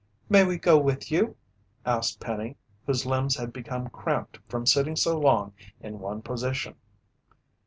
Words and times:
"May 0.29 0.43
we 0.43 0.57
go 0.57 0.79
with 0.79 1.11
you?" 1.11 1.35
asked 1.85 2.19
Penny, 2.19 2.57
whose 2.87 3.05
limbs 3.05 3.35
had 3.37 3.53
become 3.53 3.87
cramped 3.89 4.39
from 4.49 4.65
sitting 4.65 4.95
so 4.95 5.15
long 5.19 5.53
in 5.79 5.99
one 5.99 6.23
position. 6.23 6.73